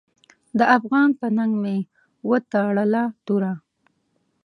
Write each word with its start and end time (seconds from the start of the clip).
د 0.57 0.59
افغان 0.77 1.09
په 1.19 1.27
ننګ 1.37 1.53
مې 1.63 1.77
وتړله 2.29 3.03
توره. 3.25 3.53